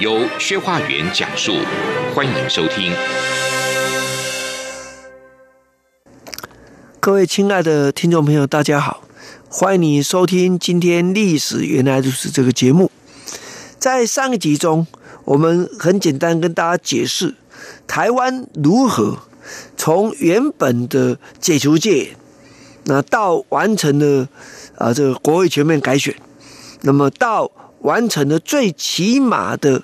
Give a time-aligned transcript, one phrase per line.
[0.00, 1.54] 由薛化元讲述，
[2.12, 2.92] 欢迎收听。
[6.98, 9.04] 各位亲爱的听众朋友，大家好，
[9.48, 12.90] 欢迎你收听今天《历史原来如此》这个节目。
[13.78, 14.84] 在上一集中，
[15.26, 17.36] 我们很简单跟大家解释
[17.86, 19.18] 台湾如何
[19.76, 22.16] 从原本的解除戒严，
[22.86, 24.28] 那到完成了
[24.76, 26.16] 啊这个国会全面改选，
[26.80, 27.52] 那么到。
[27.84, 29.82] 完成了最起码的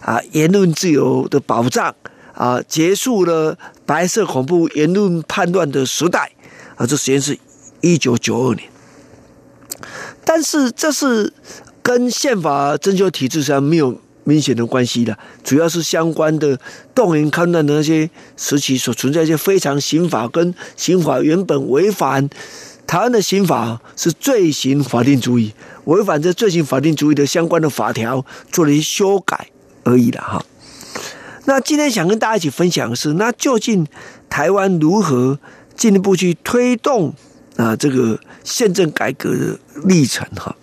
[0.00, 1.94] 啊言论自由的保障
[2.32, 6.30] 啊，结束了白色恐怖言论叛乱的时代
[6.76, 7.38] 啊，这时间是
[7.80, 8.68] 一九九二年。
[10.24, 11.32] 但是这是
[11.82, 16.58] 跟宪法征修体制上没有明显的关系的，主要是相关的
[16.94, 22.30] 动员戡乱的那些时期所存在一些非常刑法跟刑法原本违反。
[22.86, 25.52] 台湾的刑法是罪刑法定主义，
[25.84, 29.48] 违反这罪刑法定主义的相关的法条做了一些修改
[29.82, 30.44] 而已了哈。
[31.46, 33.86] 那今天想跟大家一起分享的是，那究竟
[34.30, 35.38] 台湾如何
[35.74, 37.14] 进一步去推动
[37.56, 40.54] 啊这个宪政改革的历程哈？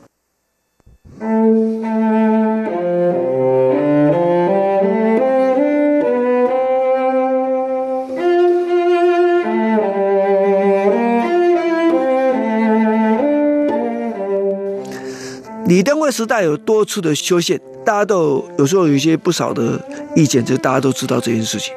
[15.72, 19.80] 李登辉时代有多次的修宪，大家都有，时候有一些不少的
[20.18, 21.74] 意见，就大家都知道这件事情。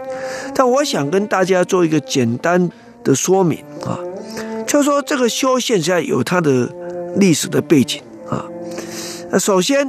[0.53, 2.69] 但我想跟大家做一个简单
[3.05, 3.97] 的说明啊，
[4.67, 6.69] 就说这个修宪实际上有它的
[7.19, 8.45] 历史的背景啊。
[9.31, 9.89] 那首先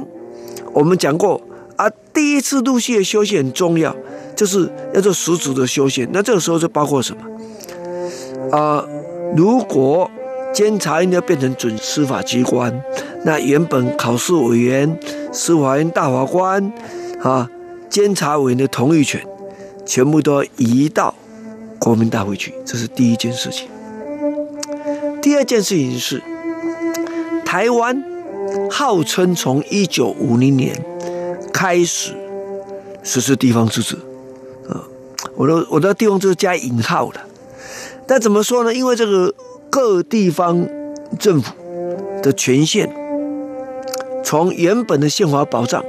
[0.72, 1.42] 我们讲过
[1.74, 3.92] 啊，第一次陆续的修宪很重要，
[4.36, 6.08] 就是要做实质的修宪。
[6.12, 8.86] 那这个时候就包括什么啊？
[9.36, 10.08] 如果
[10.54, 12.72] 监察院要变成准司法机关。
[13.26, 14.96] 那原本考试委员、
[15.32, 16.72] 司法院大法官、
[17.20, 17.50] 啊，
[17.90, 19.20] 监察委员的同意权，
[19.84, 21.12] 全部都要移到
[21.80, 23.68] 国民大会去，这是第一件事情。
[25.20, 26.22] 第二件事情是，
[27.44, 28.00] 台湾
[28.70, 30.80] 号称从一九五零年
[31.52, 32.14] 开始
[33.02, 33.96] 实施地方自治，
[34.68, 34.86] 啊，
[35.34, 37.18] 我都我的地方就是加引号的。
[38.06, 38.72] 但怎么说呢？
[38.72, 39.34] 因为这个
[39.68, 40.64] 各地方
[41.18, 41.52] 政府
[42.22, 42.88] 的权限。
[44.26, 45.84] 从原本的宪法保障，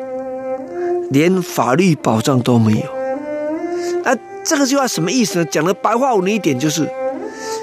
[1.10, 2.86] 连法律保障都没有。
[4.04, 4.16] 那，
[4.46, 5.46] 这个句话什么意思呢？
[5.46, 6.88] 讲的白话文一点，就是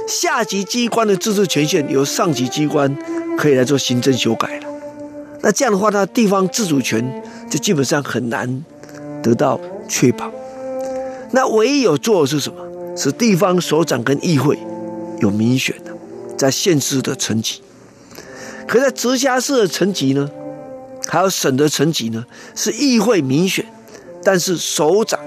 [0.08, 2.92] 下级机关的自治权限由上级机关
[3.38, 4.66] 可以来做行政修改了。
[5.42, 8.64] 那这样的话，那地方自主权就基本上很难
[9.22, 10.28] 得到确保。
[11.30, 12.58] 那唯一有做的是什么？
[12.96, 14.58] 是地方首长跟议会
[15.20, 15.92] 有民选的，
[16.36, 17.62] 在县市的层级。
[18.66, 20.28] 可在直辖市的层级呢？
[21.06, 23.65] 还有省的层级呢，是议会民选，
[24.22, 25.20] 但是首长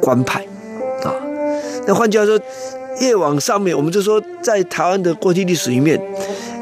[0.00, 0.44] 官派
[1.02, 1.14] 啊。
[1.86, 2.38] 那换句话说，
[3.00, 6.00] 越往上面，我们就说，在台湾的过去历史里面，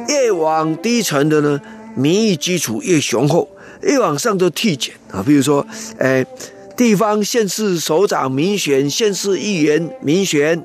[0.09, 1.61] 越往低层的呢，
[1.95, 3.49] 民意基础越雄厚，
[3.83, 5.23] 越往上就递减啊。
[5.27, 5.67] 比如说，
[5.99, 6.25] 哎，
[6.77, 10.63] 地方县市首长民选，县市议员民选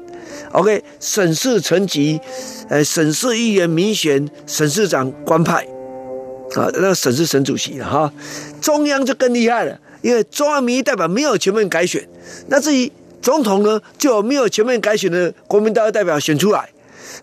[0.51, 2.21] ，OK，省市层级，
[2.69, 5.67] 哎，省市议员民选，省市长官派。
[6.55, 8.13] 啊，那个省是省主席了哈，
[8.61, 12.07] 中央就更厉害了，因为中央民意代表没有全面改选，
[12.47, 12.89] 那至于
[13.21, 16.69] 总统呢，就有没有全面改选的国民大会代表选出来，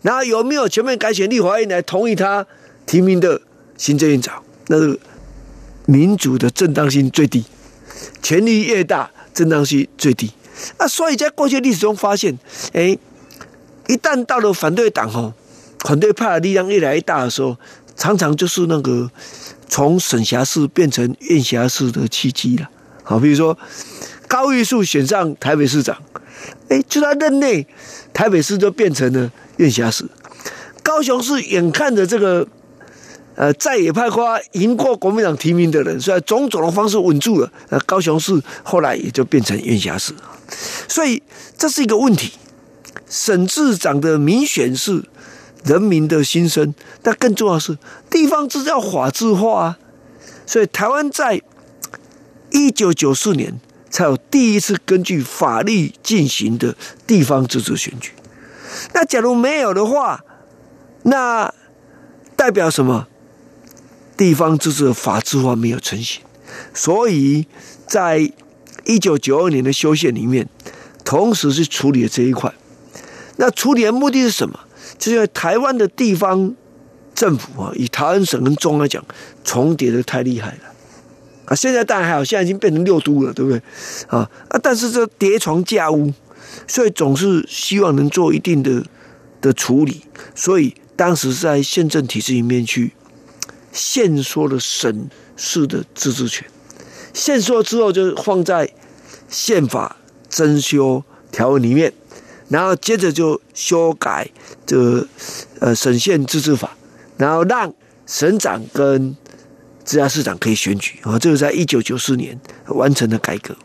[0.03, 2.47] 然后有没有全面改选立法院来同意他
[2.85, 3.41] 提名的
[3.79, 4.99] 行政院长，那个
[5.87, 7.43] 民主的正当性最低，
[8.23, 10.31] 权力越大，正当性最低。
[10.79, 12.39] 那所以在过去历史中发现，
[12.75, 12.99] 哎，
[13.89, 15.33] 一旦到了反对党哈，
[15.81, 17.57] 反对派的力量越来越大的时候。
[18.03, 19.09] 常常就是那个
[19.69, 22.69] 从省辖市变成院辖市的契机了。
[23.05, 23.57] 好，比如说
[24.27, 25.97] 高玉树选上台北市长，
[26.69, 27.65] 哎，就在任内，
[28.13, 30.05] 台北市就变成了院辖市。
[30.83, 32.45] 高雄市眼看着这个
[33.37, 37.53] 呃在野派花赢过国民党提名的人，所以种种的方式稳住了。
[37.69, 40.13] 呃，高雄市后来也就变成院辖市。
[40.89, 41.23] 所以
[41.57, 42.33] 这是一个问题，
[43.09, 45.05] 省市长的民选是。
[45.65, 47.79] 人民的心声，但更重要是
[48.11, 49.79] 地方制要法制化啊！
[50.47, 51.41] 所以台湾在
[52.51, 53.61] 一九九四年
[53.91, 56.77] 才有第一次根据法律进行的
[57.07, 58.13] 地方自治选举。
[58.95, 60.25] 那假如没有的话，
[61.05, 61.53] 那
[62.37, 63.07] 代表什么？
[64.17, 66.23] 地方自治的法制化没有成型。
[66.75, 67.47] 所以
[67.87, 68.33] 在
[68.85, 70.49] 一九九二年的修宪里面，
[71.05, 72.53] 同时是处理了这一块。
[73.37, 74.61] 那处理的目的是什么？
[75.03, 76.55] 就是因为台湾的地方
[77.13, 79.05] 政府啊，以台湾省跟中央来讲，
[79.43, 80.59] 重叠的太厉害了
[81.47, 81.57] 啊。
[81.57, 83.61] 现在当然还好，现在已经变成六都了，对不对？
[84.07, 84.61] 啊啊！
[84.63, 86.13] 但是这叠床架屋，
[86.69, 88.85] 所以总是希望能做一定的
[89.41, 90.03] 的处理。
[90.37, 92.93] 所以当时在宪政体制里面去
[93.73, 96.47] 限缩了省市的自治权。
[97.13, 98.71] 限缩之后，就放在
[99.29, 99.97] 宪法
[100.29, 101.03] 增修
[101.33, 101.93] 条文里面，
[102.53, 104.29] 然后接着就修改
[104.67, 105.07] 这个
[105.59, 106.77] 呃省县自治法，
[107.17, 107.73] 然后让
[108.05, 109.17] 省长跟
[109.87, 113.57] 直辖市长可以选举啊，这个在一九九四年完成了改革。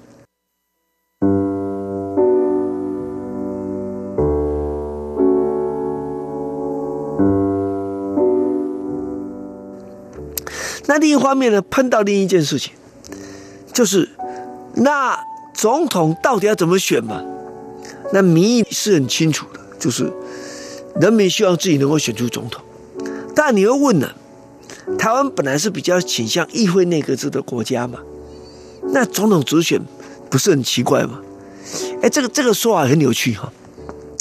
[10.85, 12.73] 那另一方面呢，碰到另一件事情。
[13.73, 14.09] 就是，
[14.75, 15.19] 那
[15.53, 17.21] 总统到底要怎么选嘛？
[18.13, 20.11] 那民意是很清楚的，就是
[20.99, 22.61] 人民希望自己能够选出总统。
[23.35, 24.09] 但你会问呢？
[24.97, 27.99] 台湾本来是比较倾向议会内阁制的国家嘛，
[28.93, 29.81] 那总统直选
[30.29, 31.19] 不是很奇怪吗？
[32.01, 33.51] 哎，这个这个说法很有趣哈。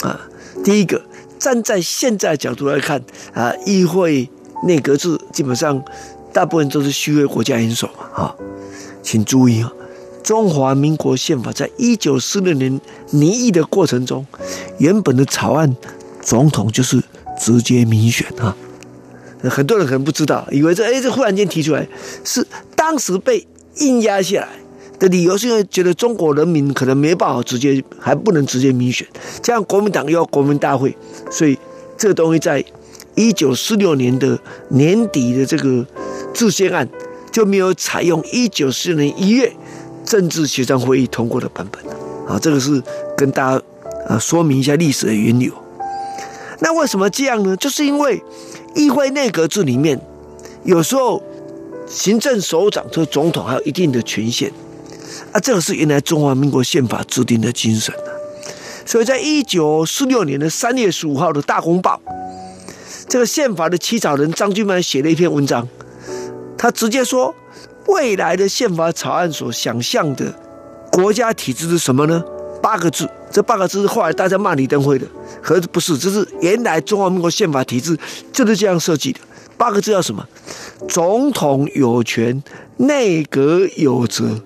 [0.02, 0.20] 啊，
[0.64, 1.00] 第一个，
[1.38, 3.00] 站在现在角度来看
[3.32, 4.28] 啊，议会
[4.64, 5.80] 内阁制基本上
[6.32, 8.34] 大部分都是虚位国家元首嘛，啊。
[9.04, 9.72] 请注意啊，
[10.26, 12.80] 中华民国宪法在一九四六年
[13.10, 14.26] 拟议的过程中，
[14.78, 15.76] 原本的草案
[16.20, 17.00] 总统就是
[17.38, 18.56] 直接民选啊。
[19.48, 21.86] 很多人可能不知道，以为这哎这忽然间提出来，
[22.24, 22.44] 是
[22.74, 23.46] 当时被
[23.76, 24.48] 硬压下来
[24.98, 29.06] 的理由，是因为觉得中国人民可能没办法直接，还不能直接民选，
[29.40, 30.92] 这样国民党又要国民大会，
[31.30, 31.56] 所以
[31.96, 32.64] 这个东西在
[33.14, 34.36] 一九四六年的
[34.70, 35.86] 年底的这个
[36.34, 36.88] 制宪案。
[37.32, 39.52] 就没有采用一九四六年一月
[40.06, 41.84] 政治协商会议通过的版本
[42.26, 42.82] 啊，这个是
[43.16, 43.62] 跟大家
[44.08, 45.52] 啊说明一下历史的缘由。
[46.60, 47.56] 那为什么这样呢？
[47.56, 48.22] 就是因为
[48.74, 50.00] 议会内阁制里面
[50.64, 51.22] 有时候
[51.86, 54.50] 行政首长和总统还有一定的权限
[55.32, 58.08] 啊，这个是原来中华民国宪法制定的精神啊。
[58.86, 62.00] 所以在一九四六年的三月十五号的大公报，
[63.08, 65.68] 这个宪法的起草人张君勋写了一篇文章。
[66.56, 67.34] 他直接说，
[67.88, 70.34] 未来的宪法草案所想象的
[70.90, 72.22] 国家体制是什么呢？
[72.62, 75.06] 八个字，这八个字是后来大家骂李登辉的，
[75.42, 77.96] 可是不是，这是原来中华民国宪法体制
[78.32, 79.20] 就是这样设计的。
[79.56, 80.26] 八个字叫什么？
[80.88, 82.42] 总统有权，
[82.78, 84.40] 内阁有责。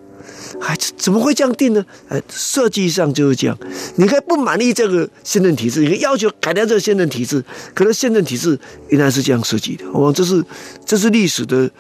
[0.60, 1.84] 哎，怎么会这样定呢？
[2.08, 3.58] 哎，设计上就是这样。
[3.96, 7.44] 你可以不满意这个宪政体制，你可以要求改掉这个宪政体制。
[7.74, 8.58] 可是宪政体制
[8.88, 9.84] 原来是这样设计的。
[9.92, 10.44] 哦，这是
[10.84, 11.70] 这是历史的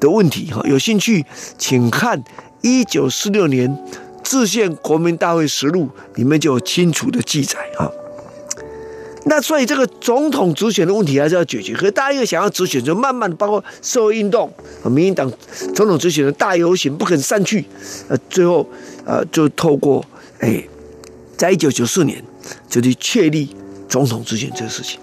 [0.00, 0.60] 的问题哈。
[0.64, 1.24] 有兴趣
[1.58, 2.22] 请看
[2.62, 3.76] 一九四六年
[4.22, 7.90] 制宪国民大会实录，里面就有清楚的记载哈。
[9.28, 11.74] 那所以这个总统直选的问题还是要解决。
[11.74, 14.48] 可是大家又想要直选，就慢慢的包括社会运动
[14.84, 15.28] 民进党
[15.74, 17.64] 总统直选的大游行不肯散去，
[18.06, 18.64] 呃，最后
[19.04, 20.04] 呃就透过
[20.38, 20.62] 哎，
[21.36, 22.22] 在一九九四年
[22.68, 23.52] 就去确立
[23.88, 25.00] 总统直选这个事情。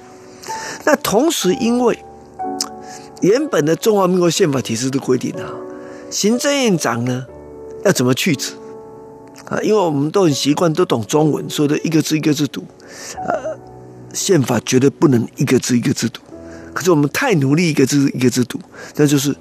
[0.85, 1.99] 那同时因为
[3.21, 5.51] 原本的中华民国宪法体制的规定啊，
[6.09, 7.25] 行政院长呢
[7.83, 8.53] 要怎么去职
[9.49, 9.59] 啊？
[9.61, 12.63] 因为我们都很习惯都懂中文，说的一个字一个字读，
[13.27, 13.59] 呃。
[14.13, 16.21] 宪法绝对不能一个字一个字读，
[16.71, 18.59] 可是我们太努力一个字一个字读，
[18.95, 19.35] 那就是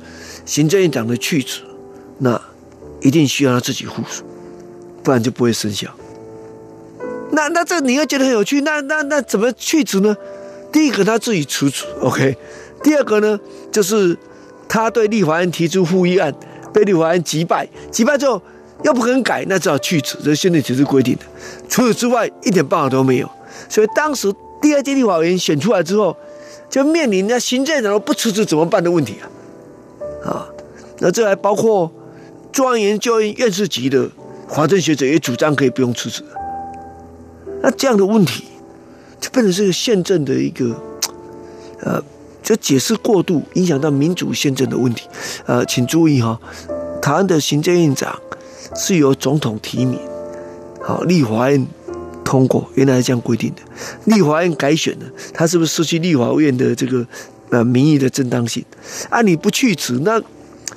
[0.46, 1.60] 行政院长的去职，
[2.18, 2.40] 那
[3.02, 4.24] 一定需要他自己护属，
[5.02, 5.94] 不然就不会生效。
[7.32, 10.16] 那那这你要觉得很有趣，那那那怎么去职呢？
[10.72, 12.34] 第一个他自己辞职，OK。
[12.82, 13.38] 第二个呢，
[13.70, 14.16] 就是
[14.66, 16.34] 他对立法院提出复议案，
[16.72, 18.40] 被立法院击败，击败之后
[18.84, 21.22] 又不肯改，那只好去职，这是宪政体制规定的。
[21.68, 23.30] 除此之外，一点办法都没有。
[23.68, 24.32] 所以当时。
[24.62, 26.16] 第二届立法委员选出来之后，
[26.70, 29.16] 就面临那行政长不辞职怎么办的问题
[30.24, 30.24] 啊！
[30.24, 30.48] 啊，
[31.00, 31.92] 那这还包括
[32.52, 34.08] 中央研究院院士级的
[34.48, 36.22] 华政学者也主张可以不用辞职。
[37.60, 38.44] 那这样的问题
[39.20, 40.74] 就变成是个宪政的一个
[41.80, 42.00] 呃，
[42.42, 45.08] 就解释过度，影响到民主宪政的问题。
[45.46, 46.40] 呃，请注意哈，
[47.02, 48.16] 台湾的行政院长
[48.76, 49.98] 是由总统提名，
[50.80, 51.66] 好，立法院。
[52.32, 53.60] 通过原来是这样规定的，
[54.06, 57.06] 立法院改选了，他是不是失去立法院的这个
[57.50, 58.64] 呃民意的正当性？
[59.10, 60.18] 啊，你不去职，那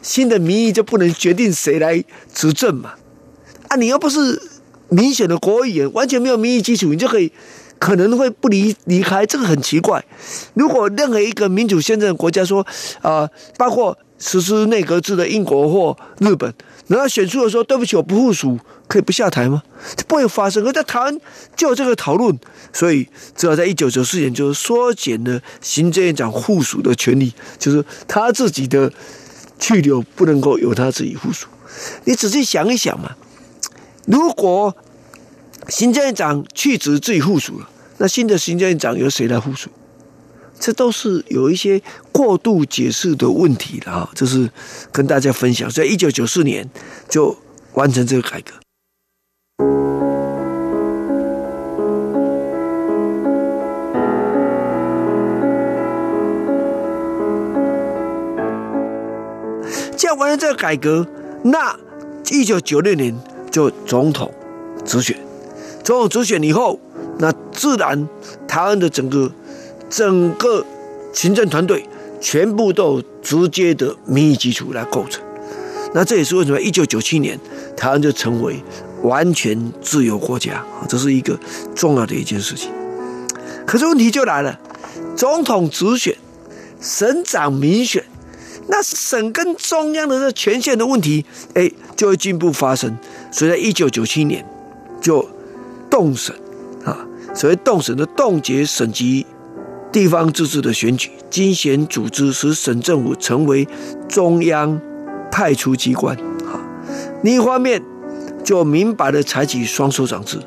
[0.01, 2.95] 新的民意就不能决定谁来执政嘛？
[3.69, 4.37] 啊，你又不是
[4.89, 7.31] 民选的国会议员，完全没有民意基础，你就可以
[7.79, 10.03] 可能会不离离开，这个很奇怪。
[10.55, 12.67] 如果任何一个民主宪政国家说
[13.01, 16.53] 啊、包括实施内阁制的英国或日本，
[16.87, 18.57] 然后选出的时候，对不起，我不附属，
[18.87, 19.61] 可以不下台吗？
[19.95, 20.65] 这不会发生。
[20.65, 21.19] 而在台湾
[21.55, 22.37] 就有这个讨论，
[22.71, 28.91] 所以只好在一九九四年就缩减了行政院长附属的权利，就是他自己的
[29.59, 31.47] 去留不能够由他自己附属。
[32.05, 33.11] 你仔细想一想嘛，
[34.05, 34.75] 如果
[35.67, 39.69] 行政院长去职自己附属了，那新的行政院长由谁来附属？
[40.57, 41.81] 这都是有一些
[42.11, 44.49] 过度解释的问题的啊，这是
[44.91, 45.69] 跟大家分享。
[45.69, 46.67] 所以一九九四年
[47.07, 47.37] 就
[47.73, 48.53] 完成这个改革。
[59.97, 61.05] 这样完成这个改革，
[61.43, 61.77] 那
[62.31, 63.15] 一九九六年
[63.51, 64.33] 就总统
[64.83, 65.17] 直选。
[65.83, 66.79] 总统直选以后，
[67.19, 68.07] 那自然
[68.47, 69.31] 台湾的整个。
[69.89, 70.65] 整个
[71.13, 71.87] 行政团队
[72.19, 75.23] 全部都直接的民意基础来构成，
[75.93, 77.39] 那这也是为什么一九九七年
[77.77, 78.61] 台湾就成为
[79.03, 81.39] 完全自由国家啊，这是一个
[81.75, 82.71] 重要的一件事情。
[83.65, 84.59] 可是问题就来了，
[85.15, 86.15] 总统直选，
[86.81, 88.03] 省长民选，
[88.67, 92.97] 那省跟中央的这权限的问题，哎，就会进一步发生。
[93.31, 94.45] 所以在一九九七年
[94.99, 95.27] 就
[95.89, 96.35] 冻省
[96.83, 99.25] 啊，所谓冻省的冻结省级。
[99.95, 103.65] 地方自治的选举，精选组织使省政府成为
[104.09, 104.77] 中央
[105.31, 106.13] 派出机关。
[106.45, 106.59] 啊，
[107.23, 107.81] 另一方面
[108.43, 110.37] 就明白的采取双首长制，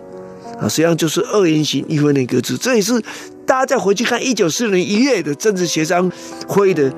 [0.61, 2.59] 啊，实际上就是二人行一分内阁制。
[2.59, 3.01] 这也是
[3.47, 6.13] 大家再回去看一九四零一月的政治协商
[6.47, 6.93] 会议的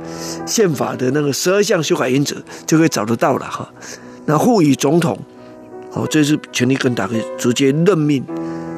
[0.44, 2.34] 宪法的那个十二项修改原则，
[2.66, 3.72] 就可以找得到了哈。
[4.26, 5.16] 那赋予总统，
[5.92, 8.24] 哦，这是权力更大，可以直接任命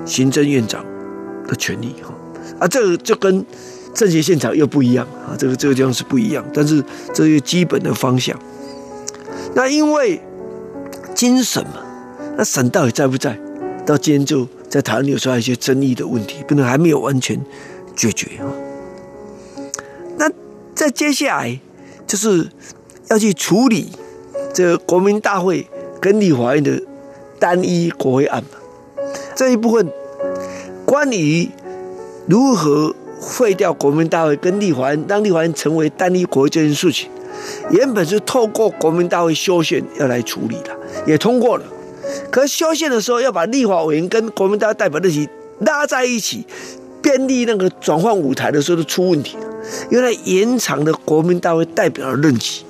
[0.05, 0.85] 行政院长
[1.49, 2.13] 的权利哈。
[2.59, 3.45] 啊，这个就跟
[3.95, 6.83] 政协现场又不一样啊，这个这个地方是不一样，但是
[7.13, 8.39] 这是基本的方向。
[9.55, 10.21] 那因为
[11.15, 11.83] 精神嘛，
[12.37, 13.39] 那神到底在不在？
[13.85, 17.39] 到今天就在台湾有出来一些争议的问题，可能还没有完全
[17.95, 18.47] 解决啊。
[20.17, 20.31] 那
[20.75, 21.61] 在接下来
[22.07, 22.49] 就是
[23.09, 23.91] 要去处理
[24.55, 25.67] 这个国民大会
[26.01, 26.81] 跟立法院的
[27.39, 29.87] 单一国会案嘛，这一部分
[30.87, 31.51] 关于。
[32.27, 37.09] 如何废掉国民大会跟立法院，让立法院成为单一国会这件事情，
[37.71, 40.77] 原本是透过国民大会修宪要来处理的，
[41.07, 41.65] 也通过了。
[42.31, 45.29] 可是修宪的时候要把立法委员跟国民大会代表任期
[45.61, 46.45] 拉在一起，
[47.01, 49.45] 便利那个转换舞台的时候都出问题了，
[49.91, 52.65] 因为延长了国民大会代表的任期，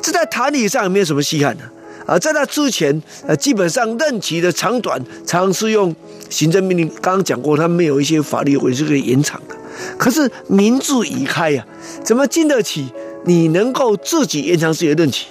[0.00, 1.62] 这在谈理上也没有什么稀罕的。
[2.06, 5.94] 而在那之前，呃，基本上任期的长短常是用
[6.28, 6.88] 行政命令。
[7.00, 9.56] 刚刚讲过，它没有一些法律为这个延长的。
[9.96, 11.66] 可是民智已开呀，
[12.04, 12.92] 怎么经得起
[13.24, 15.26] 你能够自己延长自己的任期？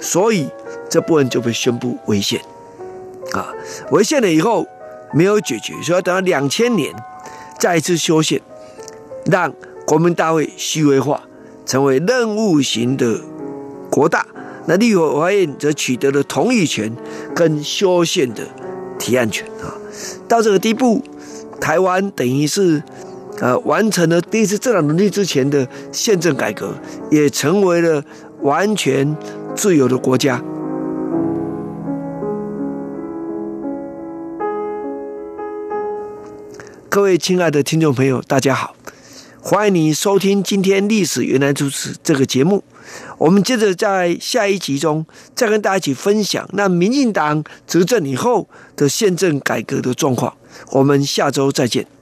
[0.00, 0.48] 所以
[0.88, 2.40] 这部分就被宣布违宪。
[3.32, 3.52] 啊，
[3.92, 4.66] 违宪了以后
[5.14, 6.94] 没有解决，所以要等到两千年
[7.58, 8.40] 再一次修宪，
[9.26, 9.52] 让
[9.86, 11.22] 国民大会虚伪化，
[11.64, 13.20] 成为任务型的
[13.90, 14.26] 国大。
[14.70, 16.94] 那立法院则取得了同意权
[17.34, 18.46] 跟修宪的
[19.00, 19.74] 提案权啊，
[20.28, 21.02] 到这个地步，
[21.60, 22.80] 台湾等于是
[23.40, 26.72] 呃完成了第一次政党轮替之前的宪政改革，
[27.10, 28.04] 也成为了
[28.42, 29.16] 完全
[29.56, 30.40] 自由的国家。
[36.88, 38.76] 各位亲爱的听众朋友，大家好，
[39.40, 42.62] 欢迎你收听今天历史原来如此这个节目。
[43.18, 45.04] 我们接着在下一集中
[45.34, 50.34] 再跟大家一起分享那民进党执政以后的宪政改革的状况。
[50.72, 51.99] 我们下周再见。